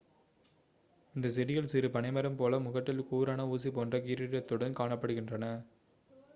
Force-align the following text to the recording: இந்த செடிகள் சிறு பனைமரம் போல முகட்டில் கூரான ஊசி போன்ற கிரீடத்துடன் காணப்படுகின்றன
இந்த 1.15 1.27
செடிகள் 1.35 1.69
சிறு 1.73 1.89
பனைமரம் 1.91 2.39
போல 2.39 2.59
முகட்டில் 2.65 3.07
கூரான 3.11 3.47
ஊசி 3.51 3.71
போன்ற 3.71 3.99
கிரீடத்துடன் 4.07 4.77
காணப்படுகின்றன 4.79 5.55